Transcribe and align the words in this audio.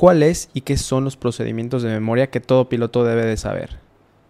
cuál 0.00 0.22
es 0.22 0.48
y 0.54 0.62
qué 0.62 0.78
son 0.78 1.04
los 1.04 1.18
procedimientos 1.18 1.82
de 1.82 1.90
memoria 1.90 2.30
que 2.30 2.40
todo 2.40 2.70
piloto 2.70 3.04
debe 3.04 3.26
de 3.26 3.36
saber. 3.36 3.76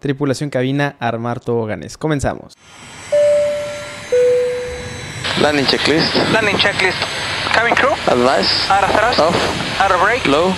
Tripulación 0.01 0.51
cabina, 0.51 0.97
armar 0.99 1.39
toboganes. 1.39 1.97
Comenzamos. 1.97 2.55
Landing 5.41 5.67
checklist. 5.67 6.13
Landing 6.33 6.57
checklist. 6.57 6.99
Cabin 7.55 7.77
crew. 7.77 7.93
Advice. 8.09 8.69
Out 8.69 8.83
of 8.83 8.91
thrust. 8.91 9.21
Off. 9.21 9.81
Out 9.81 9.93
of 9.93 10.03
brake. 10.03 10.27
Low. 10.27 10.53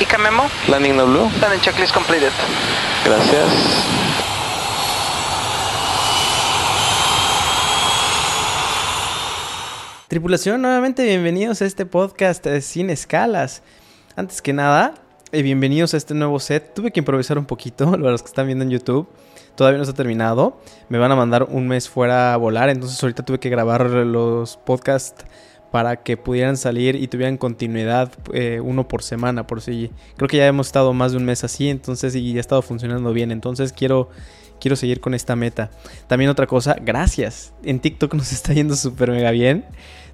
ICA 0.00 0.16
memo. 0.16 0.44
Landing 0.68 0.96
no 0.96 1.04
blue. 1.08 1.28
Landing 1.42 1.60
checklist 1.60 1.92
completed. 1.92 2.32
Gracias. 3.04 3.50
Tripulación, 10.08 10.62
nuevamente 10.62 11.04
bienvenidos 11.04 11.60
a 11.60 11.66
este 11.66 11.84
podcast 11.84 12.46
eh, 12.46 12.62
sin 12.62 12.88
escalas. 12.88 13.62
Antes 14.16 14.42
que 14.42 14.52
nada, 14.52 14.94
eh, 15.32 15.42
bienvenidos 15.42 15.92
a 15.92 15.96
este 15.96 16.14
nuevo 16.14 16.38
set. 16.38 16.72
Tuve 16.72 16.92
que 16.92 17.00
improvisar 17.00 17.36
un 17.36 17.46
poquito, 17.46 17.96
los 17.96 18.22
que 18.22 18.28
están 18.28 18.46
viendo 18.46 18.62
en 18.62 18.70
YouTube. 18.70 19.08
Todavía 19.56 19.78
no 19.78 19.82
está 19.82 19.94
terminado. 19.94 20.60
Me 20.88 20.98
van 20.98 21.10
a 21.10 21.16
mandar 21.16 21.48
un 21.50 21.66
mes 21.66 21.88
fuera 21.88 22.32
a 22.32 22.36
volar, 22.36 22.68
entonces 22.68 23.02
ahorita 23.02 23.24
tuve 23.24 23.40
que 23.40 23.48
grabar 23.48 23.90
los 23.90 24.56
podcasts 24.58 25.24
para 25.72 25.96
que 26.04 26.16
pudieran 26.16 26.56
salir 26.56 26.94
y 26.94 27.08
tuvieran 27.08 27.36
continuidad 27.36 28.12
eh, 28.32 28.60
uno 28.62 28.86
por 28.86 29.02
semana, 29.02 29.48
por 29.48 29.60
si 29.60 29.90
creo 30.16 30.28
que 30.28 30.36
ya 30.36 30.46
hemos 30.46 30.68
estado 30.68 30.92
más 30.92 31.10
de 31.10 31.18
un 31.18 31.24
mes 31.24 31.42
así, 31.42 31.68
entonces 31.68 32.14
y 32.14 32.32
ya 32.32 32.38
ha 32.38 32.40
estado 32.40 32.62
funcionando 32.62 33.12
bien, 33.12 33.32
entonces 33.32 33.72
quiero 33.72 34.10
quiero 34.60 34.76
seguir 34.76 35.00
con 35.00 35.14
esta 35.14 35.34
meta. 35.34 35.70
También 36.06 36.30
otra 36.30 36.46
cosa, 36.46 36.76
gracias. 36.80 37.52
En 37.64 37.80
TikTok 37.80 38.14
nos 38.14 38.32
está 38.32 38.52
yendo 38.52 38.76
súper 38.76 39.10
mega 39.10 39.32
bien. 39.32 39.64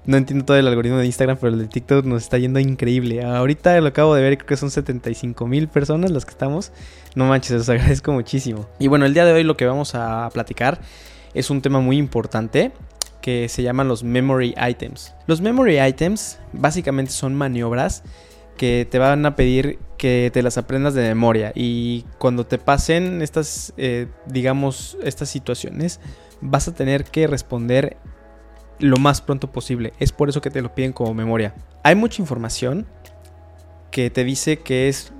No 0.05 0.17
entiendo 0.17 0.45
todo 0.45 0.57
el 0.57 0.67
algoritmo 0.67 0.97
de 0.97 1.05
Instagram, 1.05 1.37
pero 1.39 1.53
el 1.53 1.59
de 1.59 1.67
TikTok 1.67 2.05
nos 2.05 2.23
está 2.23 2.37
yendo 2.39 2.59
increíble. 2.59 3.23
Ahorita 3.23 3.79
lo 3.81 3.87
acabo 3.87 4.15
de 4.15 4.23
ver, 4.23 4.37
creo 4.37 4.47
que 4.47 4.57
son 4.57 4.71
75 4.71 5.45
mil 5.45 5.67
personas 5.67 6.09
las 6.09 6.25
que 6.25 6.31
estamos. 6.31 6.71
No 7.13 7.25
manches, 7.25 7.51
os 7.61 7.69
agradezco 7.69 8.11
muchísimo. 8.11 8.67
Y 8.79 8.87
bueno, 8.87 9.05
el 9.05 9.13
día 9.13 9.25
de 9.25 9.33
hoy 9.33 9.43
lo 9.43 9.57
que 9.57 9.65
vamos 9.65 9.93
a 9.93 10.29
platicar 10.33 10.81
es 11.33 11.49
un 11.51 11.61
tema 11.61 11.79
muy 11.79 11.97
importante 11.97 12.71
que 13.21 13.47
se 13.47 13.61
llaman 13.61 13.87
los 13.87 14.03
memory 14.03 14.55
items. 14.57 15.13
Los 15.27 15.39
memory 15.41 15.79
items 15.79 16.39
básicamente 16.51 17.11
son 17.11 17.35
maniobras 17.35 18.03
que 18.57 18.87
te 18.89 18.99
van 18.99 19.25
a 19.25 19.35
pedir 19.35 19.79
que 19.97 20.31
te 20.33 20.41
las 20.41 20.57
aprendas 20.57 20.93
de 20.95 21.03
memoria 21.03 21.51
y 21.55 22.05
cuando 22.17 22.45
te 22.45 22.57
pasen 22.57 23.21
estas, 23.21 23.73
eh, 23.77 24.07
digamos, 24.25 24.97
estas 25.03 25.29
situaciones, 25.29 25.99
vas 26.41 26.67
a 26.67 26.73
tener 26.73 27.03
que 27.05 27.27
responder 27.27 27.97
lo 28.81 28.97
más 28.97 29.21
pronto 29.21 29.51
posible. 29.51 29.93
Es 29.99 30.11
por 30.11 30.29
eso 30.29 30.41
que 30.41 30.49
te 30.49 30.61
lo 30.61 30.75
piden 30.75 30.93
como 30.93 31.13
memoria. 31.13 31.53
Hay 31.83 31.95
mucha 31.95 32.21
información 32.21 32.85
que 33.91 34.09
te 34.09 34.23
dice 34.23 34.59
que 34.59 34.87
es 34.89 35.13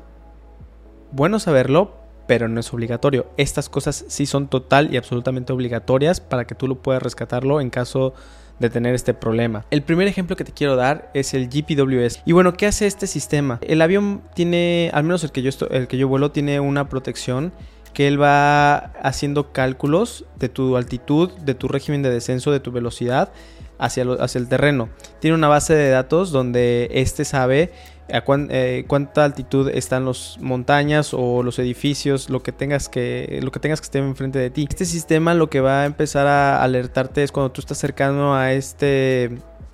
bueno 1.11 1.39
saberlo, 1.39 1.95
pero 2.27 2.47
no 2.47 2.59
es 2.59 2.73
obligatorio. 2.73 3.27
Estas 3.37 3.69
cosas 3.69 4.05
sí 4.07 4.25
son 4.25 4.47
total 4.47 4.93
y 4.93 4.97
absolutamente 4.97 5.53
obligatorias 5.53 6.19
para 6.21 6.45
que 6.45 6.55
tú 6.55 6.67
lo 6.67 6.81
puedas 6.81 7.03
rescatarlo 7.03 7.61
en 7.61 7.69
caso 7.69 8.13
de 8.59 8.69
tener 8.69 8.95
este 8.95 9.13
problema. 9.13 9.65
El 9.71 9.81
primer 9.81 10.07
ejemplo 10.07 10.35
que 10.35 10.43
te 10.43 10.51
quiero 10.51 10.75
dar 10.75 11.09
es 11.13 11.33
el 11.33 11.49
GPWS. 11.49 12.21
Y 12.25 12.31
bueno, 12.31 12.53
¿qué 12.53 12.67
hace 12.67 12.87
este 12.87 13.07
sistema? 13.07 13.59
El 13.61 13.81
avión 13.81 14.21
tiene, 14.35 14.91
al 14.93 15.03
menos 15.03 15.23
el 15.23 15.31
que 15.31 15.41
yo, 15.41 15.51
el 15.71 15.87
que 15.87 15.97
yo 15.97 16.07
vuelo, 16.07 16.31
tiene 16.31 16.59
una 16.59 16.87
protección 16.87 17.51
que 17.93 18.07
él 18.07 18.21
va 18.21 18.75
haciendo 19.01 19.51
cálculos 19.51 20.25
de 20.37 20.49
tu 20.49 20.77
altitud, 20.77 21.31
de 21.31 21.55
tu 21.55 21.67
régimen 21.67 22.01
de 22.01 22.09
descenso, 22.09 22.51
de 22.51 22.59
tu 22.59 22.71
velocidad 22.71 23.31
hacia, 23.77 24.05
hacia 24.19 24.39
el 24.39 24.47
terreno. 24.47 24.89
Tiene 25.19 25.35
una 25.35 25.47
base 25.47 25.73
de 25.73 25.89
datos 25.89 26.31
donde 26.31 26.89
este 26.91 27.25
sabe 27.25 27.71
a 28.11 28.23
eh, 28.49 28.85
cuánta 28.87 29.23
altitud 29.23 29.69
están 29.69 30.05
las 30.05 30.37
montañas 30.39 31.13
o 31.13 31.43
los 31.43 31.59
edificios, 31.59 32.29
lo 32.29 32.43
que 32.43 32.51
tengas 32.51 32.89
que 32.89 33.39
lo 33.41 33.51
que 33.51 33.59
tengas 33.59 33.79
que 33.81 33.85
esté 33.85 33.99
enfrente 33.99 34.39
de 34.39 34.49
ti. 34.49 34.67
Este 34.69 34.85
sistema 34.85 35.33
lo 35.33 35.49
que 35.49 35.61
va 35.61 35.81
a 35.81 35.85
empezar 35.85 36.27
a 36.27 36.61
alertarte 36.61 37.23
es 37.23 37.31
cuando 37.31 37.51
tú 37.51 37.61
estás 37.61 37.77
cercano 37.77 38.35
a 38.35 38.53
este 38.53 39.31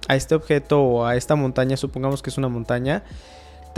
a 0.07 0.15
este 0.15 0.35
objeto 0.35 0.81
o 0.81 1.05
a 1.05 1.15
esta 1.15 1.35
montaña, 1.35 1.75
supongamos 1.77 2.21
que 2.21 2.29
es 2.29 2.37
una 2.37 2.47
montaña, 2.47 3.03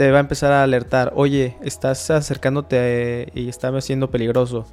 te 0.00 0.10
va 0.10 0.16
a 0.16 0.20
empezar 0.20 0.50
a 0.50 0.62
alertar, 0.62 1.12
oye, 1.14 1.56
estás 1.60 2.10
acercándote 2.10 3.30
y 3.34 3.50
está 3.50 3.78
siendo 3.82 4.10
peligroso. 4.10 4.64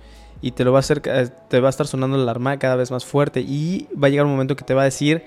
Y 0.42 0.52
te 0.52 0.64
lo 0.64 0.72
va 0.72 0.78
a 0.78 0.80
hacer, 0.80 1.02
eh, 1.04 1.28
te 1.50 1.60
va 1.60 1.68
a 1.68 1.70
estar 1.70 1.86
sonando 1.86 2.16
la 2.16 2.24
alarma 2.24 2.58
cada 2.60 2.78
vez 2.78 2.92
más 2.92 3.04
fuerte. 3.04 3.42
Y 3.42 3.90
va 4.02 4.08
a 4.08 4.10
llegar 4.10 4.26
un 4.26 4.32
momento 4.32 4.56
que 4.56 4.64
te 4.64 4.74
va 4.74 4.84
a 4.84 4.86
decir 4.86 5.26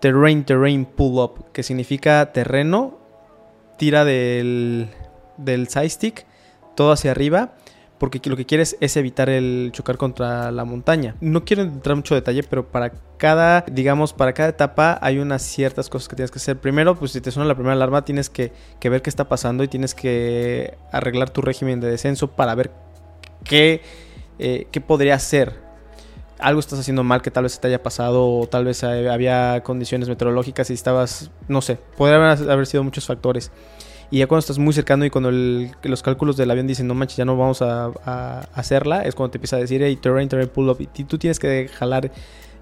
terrain, 0.00 0.44
terrain 0.44 0.86
pull 0.86 1.18
up, 1.18 1.52
que 1.52 1.62
significa 1.62 2.32
terreno 2.32 2.96
tira 3.76 4.06
del, 4.06 4.88
del 5.36 5.68
side 5.68 5.90
stick 5.90 6.24
todo 6.74 6.92
hacia 6.92 7.10
arriba 7.10 7.52
porque 7.98 8.20
lo 8.24 8.36
que 8.36 8.46
quieres 8.46 8.76
es 8.80 8.96
evitar 8.96 9.28
el 9.28 9.70
chocar 9.72 9.96
contra 9.96 10.52
la 10.52 10.64
montaña. 10.64 11.16
No 11.20 11.44
quiero 11.44 11.62
entrar 11.62 11.96
mucho 11.96 12.14
detalle, 12.14 12.42
pero 12.44 12.68
para 12.68 12.92
cada, 13.16 13.64
digamos, 13.70 14.12
para 14.12 14.32
cada 14.32 14.50
etapa 14.50 14.98
hay 15.02 15.18
unas 15.18 15.42
ciertas 15.42 15.88
cosas 15.88 16.08
que 16.08 16.16
tienes 16.16 16.30
que 16.30 16.38
hacer. 16.38 16.58
Primero, 16.58 16.96
pues 16.96 17.12
si 17.12 17.20
te 17.20 17.30
suena 17.30 17.48
la 17.48 17.54
primera 17.54 17.74
alarma, 17.74 18.04
tienes 18.04 18.30
que, 18.30 18.52
ver 18.82 19.02
qué 19.02 19.10
está 19.10 19.28
pasando 19.28 19.64
y 19.64 19.68
tienes 19.68 19.94
que 19.94 20.76
arreglar 20.92 21.30
tu 21.30 21.40
régimen 21.40 21.80
de 21.80 21.90
descenso 21.90 22.28
para 22.28 22.54
ver 22.54 22.70
qué, 23.44 23.82
eh, 24.38 24.68
qué 24.70 24.80
podría 24.80 25.16
hacer. 25.16 25.66
Algo 26.38 26.60
estás 26.60 26.78
haciendo 26.78 27.02
mal 27.02 27.20
que 27.20 27.32
tal 27.32 27.42
vez 27.42 27.58
te 27.58 27.66
haya 27.66 27.82
pasado 27.82 28.30
o 28.30 28.46
tal 28.46 28.64
vez 28.64 28.84
había 28.84 29.60
condiciones 29.64 30.08
meteorológicas 30.08 30.70
y 30.70 30.74
estabas, 30.74 31.32
no 31.48 31.60
sé, 31.62 31.80
podrían 31.96 32.22
haber 32.22 32.66
sido 32.66 32.84
muchos 32.84 33.06
factores. 33.06 33.50
Y 34.10 34.18
ya 34.18 34.26
cuando 34.26 34.40
estás 34.40 34.58
muy 34.58 34.72
cercano 34.72 35.04
y 35.04 35.10
cuando 35.10 35.30
los 35.30 36.02
cálculos 36.02 36.36
del 36.36 36.50
avión 36.50 36.66
dicen, 36.66 36.86
no 36.86 36.94
manches, 36.94 37.18
ya 37.18 37.24
no 37.24 37.36
vamos 37.36 37.60
a, 37.60 37.92
hacerla, 38.54 39.02
es 39.02 39.14
cuando 39.14 39.32
te 39.32 39.38
empieza 39.38 39.56
a 39.56 39.58
decir, 39.58 39.82
hey, 39.82 39.96
terrain, 39.96 40.28
terrain, 40.28 40.48
pull 40.48 40.68
up. 40.70 40.78
Y 40.80 41.04
tú 41.04 41.18
tienes 41.18 41.38
que 41.38 41.68
jalar 41.68 42.10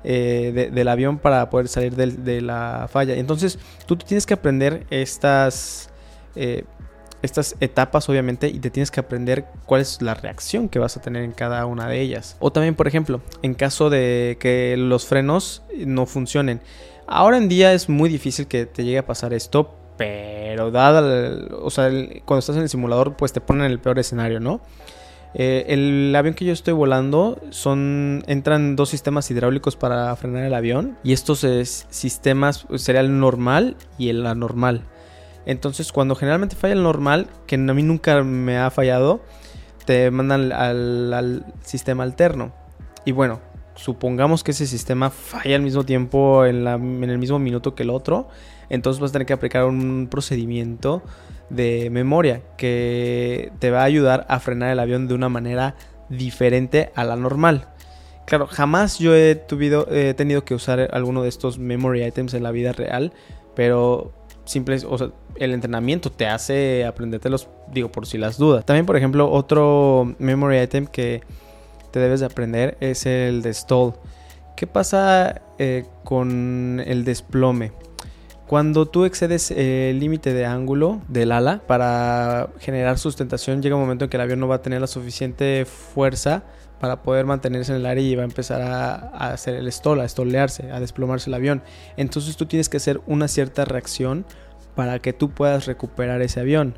eh, 0.02 0.70
del 0.72 0.88
avión 0.88 1.18
para 1.18 1.48
poder 1.48 1.68
salir 1.68 1.94
de, 1.94 2.40
la 2.40 2.88
falla. 2.90 3.14
Entonces, 3.14 3.58
tú 3.86 3.96
tienes 3.96 4.26
que 4.26 4.34
aprender 4.34 4.86
estas, 4.90 5.90
eh, 6.34 6.64
estas 7.22 7.54
etapas, 7.60 8.08
obviamente, 8.08 8.48
y 8.48 8.58
te 8.58 8.70
tienes 8.70 8.90
que 8.90 8.98
aprender 8.98 9.46
cuál 9.66 9.82
es 9.82 10.02
la 10.02 10.14
reacción 10.14 10.68
que 10.68 10.80
vas 10.80 10.96
a 10.96 11.00
tener 11.00 11.22
en 11.22 11.32
cada 11.32 11.64
una 11.66 11.86
de 11.86 12.00
ellas. 12.00 12.36
O 12.40 12.50
también, 12.50 12.74
por 12.74 12.88
ejemplo, 12.88 13.20
en 13.42 13.54
caso 13.54 13.88
de 13.88 14.36
que 14.40 14.76
los 14.76 15.06
frenos 15.06 15.62
no 15.76 16.06
funcionen. 16.06 16.60
Ahora 17.06 17.36
en 17.36 17.48
día 17.48 17.72
es 17.72 17.88
muy 17.88 18.08
difícil 18.08 18.48
que 18.48 18.66
te 18.66 18.82
llegue 18.82 18.98
a 18.98 19.06
pasar 19.06 19.32
esto 19.32 19.85
pero 19.96 20.70
dada, 20.70 21.46
o 21.60 21.70
sea, 21.70 21.90
cuando 22.24 22.40
estás 22.40 22.56
en 22.56 22.62
el 22.62 22.68
simulador, 22.68 23.16
pues 23.16 23.32
te 23.32 23.40
ponen 23.40 23.70
el 23.70 23.78
peor 23.78 23.98
escenario, 23.98 24.40
¿no? 24.40 24.60
Eh, 25.34 25.66
el 25.68 26.14
avión 26.16 26.34
que 26.34 26.46
yo 26.46 26.52
estoy 26.52 26.72
volando 26.72 27.38
son 27.50 28.24
entran 28.26 28.74
dos 28.74 28.88
sistemas 28.88 29.30
hidráulicos 29.30 29.76
para 29.76 30.16
frenar 30.16 30.44
el 30.44 30.54
avión 30.54 30.96
y 31.02 31.12
estos 31.12 31.40
sistemas 31.90 32.64
pues, 32.66 32.80
sería 32.80 33.02
el 33.02 33.20
normal 33.20 33.76
y 33.98 34.08
el 34.08 34.24
anormal. 34.26 34.82
Entonces, 35.44 35.92
cuando 35.92 36.14
generalmente 36.14 36.56
falla 36.56 36.74
el 36.74 36.82
normal, 36.82 37.28
que 37.46 37.56
a 37.56 37.58
mí 37.58 37.82
nunca 37.82 38.22
me 38.22 38.58
ha 38.58 38.70
fallado, 38.70 39.20
te 39.84 40.10
mandan 40.10 40.52
al 40.52 41.44
sistema 41.62 42.02
alterno. 42.02 42.52
Y 43.04 43.12
bueno, 43.12 43.40
supongamos 43.76 44.42
que 44.42 44.50
ese 44.50 44.66
sistema 44.66 45.10
falla 45.10 45.56
al 45.56 45.62
mismo 45.62 45.84
tiempo, 45.84 46.44
en, 46.44 46.64
la, 46.64 46.74
en, 46.74 47.04
el 47.04 47.18
mismo 47.18 47.38
minuto 47.38 47.74
que 47.74 47.84
el 47.84 47.90
otro, 47.90 48.28
entonces 48.68 49.00
vas 49.00 49.10
a 49.10 49.12
tener 49.12 49.26
que 49.26 49.32
aplicar 49.32 49.64
un 49.64 50.08
procedimiento 50.10 51.02
de 51.50 51.88
memoria 51.90 52.42
que 52.56 53.52
te 53.60 53.70
va 53.70 53.82
a 53.82 53.84
ayudar 53.84 54.26
a 54.28 54.40
frenar 54.40 54.70
el 54.70 54.80
avión 54.80 55.06
de 55.06 55.14
una 55.14 55.28
manera 55.28 55.76
diferente 56.08 56.90
a 56.94 57.04
la 57.04 57.16
normal. 57.16 57.68
Claro, 58.24 58.48
jamás 58.48 58.98
yo 58.98 59.14
he, 59.14 59.36
tenido 60.16 60.44
que 60.44 60.54
usar 60.54 60.90
alguno 60.92 61.22
de 61.22 61.28
estos 61.28 61.58
memory 61.58 62.04
items 62.04 62.34
en 62.34 62.42
la 62.42 62.50
vida 62.50 62.72
real, 62.72 63.12
pero 63.54 64.12
simple, 64.44 64.78
o 64.88 64.98
sea, 64.98 65.10
el 65.36 65.52
entrenamiento 65.52 66.10
te 66.10 66.26
hace 66.26 66.84
aprendértelos, 66.84 67.48
digo, 67.72 67.92
por 67.92 68.06
si 68.06 68.18
las 68.18 68.36
dudas. 68.36 68.64
También, 68.64 68.84
por 68.84 68.96
ejemplo, 68.96 69.30
otro 69.30 70.16
memory 70.18 70.58
item 70.58 70.86
que 70.86 71.22
te 71.96 72.00
debes 72.00 72.20
de 72.20 72.26
aprender 72.26 72.76
es 72.80 73.06
el 73.06 73.40
de 73.40 73.54
stall. 73.54 73.94
¿Qué 74.54 74.66
pasa 74.66 75.40
eh, 75.58 75.86
con 76.04 76.82
el 76.86 77.06
desplome? 77.06 77.72
Cuando 78.46 78.84
tú 78.84 79.06
excedes 79.06 79.50
el 79.50 79.98
límite 79.98 80.34
de 80.34 80.44
ángulo 80.44 81.00
del 81.08 81.32
ala 81.32 81.62
para 81.66 82.50
generar 82.58 82.98
sustentación, 82.98 83.62
llega 83.62 83.76
un 83.76 83.80
momento 83.80 84.04
en 84.04 84.10
que 84.10 84.18
el 84.18 84.20
avión 84.20 84.40
no 84.40 84.46
va 84.46 84.56
a 84.56 84.60
tener 84.60 84.82
la 84.82 84.88
suficiente 84.88 85.64
fuerza 85.64 86.42
para 86.80 87.00
poder 87.02 87.24
mantenerse 87.24 87.72
en 87.72 87.78
el 87.78 87.86
aire 87.86 88.02
y 88.02 88.14
va 88.14 88.24
a 88.24 88.26
empezar 88.26 88.60
a, 88.60 89.32
hacer 89.32 89.54
el 89.54 89.72
stall, 89.72 90.00
a 90.00 90.04
estolearse, 90.04 90.70
a 90.70 90.80
desplomarse 90.80 91.30
el 91.30 91.34
avión. 91.34 91.62
Entonces 91.96 92.36
tú 92.36 92.44
tienes 92.44 92.68
que 92.68 92.76
hacer 92.76 93.00
una 93.06 93.26
cierta 93.26 93.64
reacción 93.64 94.26
para 94.74 94.98
que 94.98 95.14
tú 95.14 95.30
puedas 95.30 95.64
recuperar 95.64 96.20
ese 96.20 96.40
avión. 96.40 96.76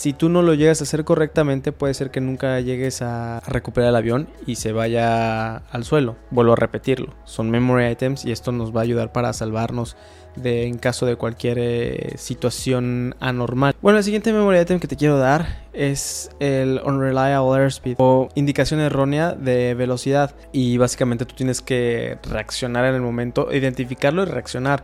Si 0.00 0.14
tú 0.14 0.30
no 0.30 0.40
lo 0.40 0.54
llegas 0.54 0.80
a 0.80 0.84
hacer 0.84 1.04
correctamente, 1.04 1.72
puede 1.72 1.92
ser 1.92 2.10
que 2.10 2.22
nunca 2.22 2.58
llegues 2.60 3.02
a 3.02 3.40
recuperar 3.46 3.90
el 3.90 3.96
avión 3.96 4.28
y 4.46 4.54
se 4.54 4.72
vaya 4.72 5.56
al 5.56 5.84
suelo. 5.84 6.16
Vuelvo 6.30 6.54
a 6.54 6.56
repetirlo. 6.56 7.12
Son 7.24 7.50
memory 7.50 7.88
items 7.88 8.24
y 8.24 8.32
esto 8.32 8.50
nos 8.50 8.74
va 8.74 8.80
a 8.80 8.84
ayudar 8.84 9.12
para 9.12 9.34
salvarnos 9.34 9.98
de, 10.36 10.64
en 10.64 10.78
caso 10.78 11.04
de 11.04 11.16
cualquier 11.16 11.58
eh, 11.60 12.14
situación 12.16 13.14
anormal. 13.20 13.74
Bueno, 13.82 13.98
el 13.98 14.04
siguiente 14.04 14.32
memory 14.32 14.60
item 14.60 14.80
que 14.80 14.88
te 14.88 14.96
quiero 14.96 15.18
dar 15.18 15.66
es 15.74 16.30
el 16.40 16.80
unreliable 16.82 17.60
airspeed 17.60 17.96
o 17.98 18.30
indicación 18.34 18.80
errónea 18.80 19.32
de 19.32 19.74
velocidad 19.74 20.34
y 20.50 20.78
básicamente 20.78 21.26
tú 21.26 21.34
tienes 21.34 21.60
que 21.60 22.16
reaccionar 22.22 22.86
en 22.86 22.94
el 22.94 23.02
momento, 23.02 23.52
identificarlo 23.52 24.22
y 24.22 24.26
reaccionar 24.26 24.82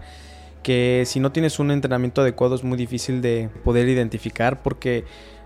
que 0.66 1.04
si 1.06 1.20
no 1.20 1.30
tienes 1.30 1.60
un 1.60 1.70
entrenamiento 1.70 2.22
adecuado 2.22 2.56
es 2.56 2.64
muy 2.64 2.76
difícil 2.76 3.22
de 3.22 3.48
poder 3.62 3.88
identificar 3.88 4.64
porque 4.64 5.04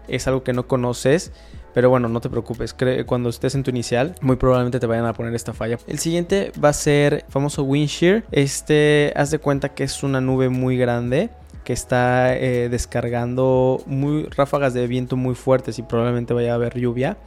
es 0.09 0.27
algo 0.27 0.43
que 0.43 0.55
no 0.55 0.67
conoces. 0.67 1.31
Pero 1.75 1.91
bueno, 1.91 2.09
no 2.09 2.23
te 2.23 2.31
preocupes, 2.31 2.75
cuando 3.05 3.29
estés 3.29 3.55
en 3.55 3.63
tu 3.63 3.69
inicial, 3.69 4.15
muy 4.23 4.37
probablemente 4.37 4.81
te 4.81 4.87
vayan 4.87 5.05
a 5.05 5.13
poner 5.13 5.35
esta 5.35 5.53
falla. 5.53 5.79
El 5.87 5.99
siguiente 5.99 6.53
va 6.65 6.71
a 6.71 6.73
ser 6.73 7.27
famoso 7.29 7.65
wind 7.65 7.89
shear. 7.89 8.25
Este, 8.33 9.13
haz 9.15 9.31
de 9.31 9.39
cuenta 9.39 9.75
que 9.75 9.85
es 9.85 10.03
una 10.03 10.23
nube 10.23 10.49
muy 10.49 10.79
grande 10.79 11.29
que 11.65 11.75
está 11.75 12.35
eh, 12.35 12.71
descargando 12.71 13.83
muy 13.85 14.23
ráfagas 14.25 14.73
de 14.73 14.87
viento 14.87 15.17
muy 15.17 15.35
fuertes 15.35 15.79
y 15.79 15.83
probablemente 15.83 16.33
vaya 16.33 16.53
a 16.53 16.55
haber 16.55 16.79
lluvia 16.79 17.19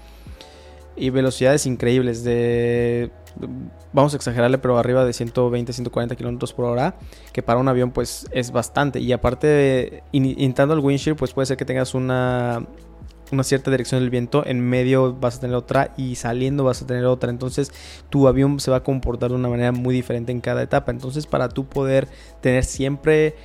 y 0.95 1.11
velocidades 1.11 1.67
increíbles 1.67 2.23
de 2.23 3.11
vamos 3.91 4.13
a 4.13 4.17
exagerarle, 4.17 4.57
pero 4.57 4.77
arriba 4.77 5.05
de 5.05 5.13
120, 5.13 5.73
140 5.73 6.15
kilómetros 6.15 6.53
por 6.53 6.65
hora, 6.65 6.95
que 7.31 7.41
para 7.41 7.59
un 7.59 7.67
avión 7.67 7.91
pues 7.91 8.27
es 8.31 8.51
bastante. 8.51 8.99
Y 8.99 9.11
aparte, 9.11 10.03
intentando 10.11 10.73
el 10.73 10.79
windshield, 10.79 11.17
pues 11.17 11.33
puede 11.33 11.45
ser 11.45 11.57
que 11.57 11.65
tengas 11.65 11.93
una, 11.93 12.65
una 13.31 13.43
cierta 13.43 13.71
dirección 13.71 14.01
del 14.01 14.09
viento, 14.09 14.45
en 14.45 14.61
medio 14.61 15.13
vas 15.13 15.37
a 15.37 15.39
tener 15.41 15.55
otra 15.55 15.93
y 15.97 16.15
saliendo 16.15 16.63
vas 16.63 16.81
a 16.81 16.87
tener 16.87 17.05
otra. 17.05 17.29
Entonces 17.29 17.71
tu 18.09 18.27
avión 18.27 18.59
se 18.59 18.71
va 18.71 18.77
a 18.77 18.83
comportar 18.83 19.29
de 19.29 19.35
una 19.35 19.49
manera 19.49 19.71
muy 19.71 19.93
diferente 19.93 20.31
en 20.31 20.41
cada 20.41 20.63
etapa. 20.63 20.91
Entonces 20.91 21.27
para 21.27 21.49
tú 21.49 21.65
poder 21.65 22.07
tener 22.41 22.63
siempre 22.63 23.35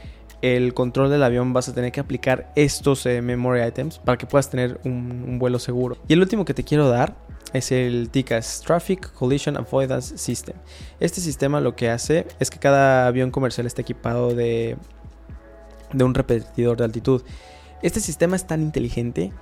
el 0.43 0.75
control 0.75 1.11
del 1.11 1.23
avión 1.23 1.53
vas 1.53 1.69
a 1.69 1.75
tener 1.75 1.91
que 1.91 2.01
aplicar 2.01 2.53
estos 2.55 3.05
eh, 3.07 3.23
memory 3.23 3.63
items 3.63 3.99
para 3.99 4.17
que 4.17 4.27
puedas 4.27 4.51
tener 4.51 4.81
un, 4.85 5.39
vuelo 5.39 5.59
seguro. 5.59 5.97
Y 6.07 6.13
el 6.13 6.21
último 6.21 6.45
que 6.45 6.55
te 6.55 6.65
quiero 6.65 6.89
dar 6.89 7.17
es 7.53 7.73
el 7.73 8.11
TICAS, 8.11 8.63
Traffic 8.67 9.13
Collision 9.13 9.57
Avoidance 9.57 10.19
System. 10.19 10.57
Este 11.01 11.21
sistema 11.21 11.61
lo 11.61 11.77
que 11.77 11.91
hace 11.91 12.27
es 12.41 12.51
que 12.51 12.59
cada 12.59 13.07
avión 13.07 13.31
comercial 13.31 13.67
esté 13.67 13.83
equipado 13.83 14.35
de, 14.35 14.77
de 15.93 16.05
un 16.05 16.15
repetidor 16.15 16.77
de 16.77 16.85
altitud. 16.85 17.23
Este 17.83 18.01
sistema 18.01 18.37
es 18.37 18.47
tan 18.47 18.63
inteligente 18.63 19.33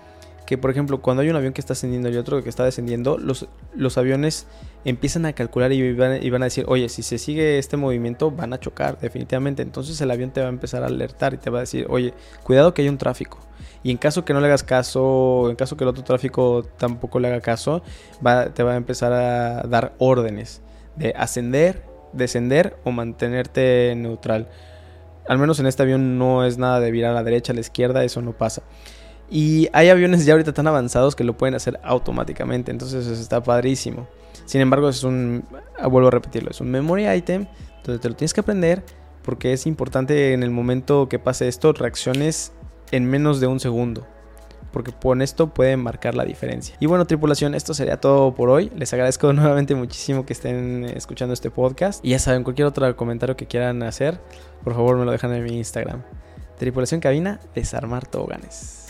que 0.46 0.56
por 0.56 0.70
ejemplo 0.70 1.02
cuando 1.02 1.22
hay 1.22 1.28
un 1.28 1.36
avión 1.36 1.52
que 1.52 1.60
está 1.60 1.72
ascendiendo 1.72 2.08
y 2.08 2.16
otro 2.16 2.42
que 2.42 2.48
está 2.48 2.64
descendiendo, 2.64 3.18
los, 3.18 3.48
los 3.74 3.98
aviones 3.98 4.46
empiezan 4.84 5.26
a 5.26 5.32
calcular 5.32 5.72
y 5.72 5.92
van, 5.92 6.22
y 6.22 6.30
van, 6.30 6.42
a 6.42 6.46
decir, 6.46 6.64
oye, 6.68 6.88
si 6.88 7.02
se 7.02 7.18
sigue 7.18 7.58
este 7.58 7.76
movimiento 7.76 8.30
van 8.30 8.52
a 8.52 8.60
chocar 8.60 8.98
definitivamente. 9.00 9.62
Entonces 9.62 10.00
el 10.00 10.10
avión 10.10 10.30
te 10.30 10.40
va 10.40 10.46
a 10.46 10.50
empezar 10.50 10.84
a 10.84 10.86
alertar 10.86 11.34
y 11.34 11.38
te 11.38 11.50
va 11.50 11.58
a 11.58 11.60
decir, 11.62 11.86
oye, 11.90 12.14
cuidado 12.44 12.72
que 12.72 12.82
hay 12.82 12.88
un 12.88 12.98
tráfico. 12.98 13.38
Y 13.82 13.90
en 13.90 13.98
caso 13.98 14.24
que 14.24 14.32
no 14.32 14.40
le 14.40 14.46
hagas 14.46 14.62
caso, 14.62 15.48
en 15.50 15.56
caso 15.56 15.76
que 15.76 15.84
el 15.84 15.88
otro 15.88 16.02
tráfico 16.04 16.64
tampoco 16.76 17.20
le 17.20 17.28
haga 17.28 17.40
caso, 17.40 17.82
te 18.54 18.62
va 18.62 18.72
a 18.72 18.76
empezar 18.76 19.12
a 19.12 19.62
dar 19.62 19.94
órdenes 19.98 20.62
de 20.96 21.12
ascender, 21.16 21.84
descender 22.12 22.76
o 22.84 22.90
mantenerte 22.90 23.94
neutral. 23.96 24.48
Al 25.28 25.38
menos 25.38 25.58
en 25.60 25.66
este 25.66 25.82
avión 25.82 26.18
no 26.18 26.44
es 26.44 26.58
nada 26.58 26.80
de 26.80 26.90
virar 26.90 27.10
a 27.12 27.14
la 27.14 27.22
derecha, 27.22 27.52
a 27.52 27.54
la 27.54 27.60
izquierda, 27.60 28.04
eso 28.04 28.22
no 28.22 28.32
pasa. 28.32 28.62
Y 29.30 29.68
hay 29.72 29.88
aviones 29.88 30.24
ya 30.24 30.34
ahorita 30.34 30.52
tan 30.52 30.66
avanzados 30.66 31.16
que 31.16 31.24
lo 31.24 31.36
pueden 31.36 31.54
hacer 31.54 31.80
automáticamente, 31.82 32.70
entonces 32.70 33.06
está 33.06 33.42
padrísimo. 33.42 34.06
Sin 34.44 34.60
embargo, 34.60 34.88
es 34.88 35.02
un, 35.02 35.44
ah, 35.78 35.88
vuelvo 35.88 36.08
a 36.08 36.12
repetirlo, 36.12 36.50
es 36.50 36.60
un 36.60 36.70
memory 36.70 37.08
item, 37.08 37.46
entonces 37.76 38.00
te 38.00 38.08
lo 38.08 38.14
tienes 38.14 38.32
que 38.32 38.40
aprender 38.40 38.84
porque 39.26 39.52
es 39.52 39.66
importante 39.66 40.32
en 40.32 40.44
el 40.44 40.50
momento 40.50 41.08
que 41.08 41.18
pase 41.18 41.48
esto, 41.48 41.72
reacciones 41.72 42.52
en 42.92 43.04
menos 43.04 43.40
de 43.40 43.48
un 43.48 43.58
segundo. 43.58 44.06
Porque 44.72 44.92
con 44.92 45.20
esto 45.20 45.52
pueden 45.52 45.80
marcar 45.80 46.14
la 46.14 46.24
diferencia. 46.24 46.76
Y 46.78 46.86
bueno, 46.86 47.06
tripulación, 47.06 47.54
esto 47.54 47.74
sería 47.74 47.96
todo 47.96 48.34
por 48.34 48.50
hoy. 48.50 48.70
Les 48.76 48.92
agradezco 48.92 49.32
nuevamente 49.32 49.74
muchísimo 49.74 50.24
que 50.24 50.32
estén 50.32 50.84
escuchando 50.84 51.34
este 51.34 51.50
podcast. 51.50 52.04
Y 52.04 52.10
ya 52.10 52.20
saben, 52.20 52.44
cualquier 52.44 52.68
otro 52.68 52.94
comentario 52.96 53.36
que 53.36 53.46
quieran 53.46 53.82
hacer, 53.82 54.20
por 54.62 54.74
favor 54.74 54.96
me 54.96 55.04
lo 55.04 55.10
dejan 55.10 55.32
en 55.34 55.42
mi 55.42 55.56
Instagram. 55.56 56.02
Tripulación 56.58 57.00
cabina, 57.00 57.40
desarmar 57.54 58.06
toboganes. 58.06 58.85